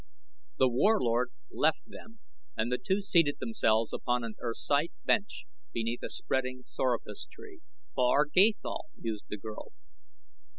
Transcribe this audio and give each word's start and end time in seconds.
The 0.57 0.67
Warlord 0.67 1.29
left 1.51 1.83
them 1.85 2.21
and 2.57 2.71
the 2.71 2.79
two 2.79 3.01
seated 3.01 3.37
themselves 3.39 3.93
upon 3.93 4.23
an 4.23 4.33
ersite 4.43 4.91
bench 5.05 5.45
beneath 5.73 6.01
a 6.01 6.09
spreading 6.09 6.63
sorapus 6.63 7.27
tree. 7.27 7.59
"Far 7.93 8.25
Gathol," 8.25 8.85
mused 8.97 9.25
the 9.29 9.37
girl. 9.37 9.73